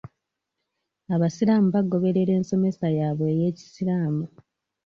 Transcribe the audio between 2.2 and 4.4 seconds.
ensomesa yabwe ey'ekisiraamu.